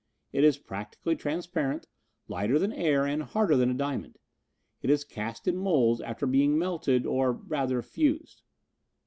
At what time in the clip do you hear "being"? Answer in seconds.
6.25-6.57